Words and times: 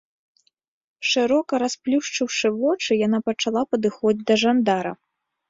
Шырока 1.09 1.53
расплюшчыўшы 1.63 2.47
вочы, 2.61 2.91
яна 3.05 3.19
пачала 3.29 3.61
падыходзіць 3.75 4.27
да 4.35 4.41
жандара. 4.47 4.91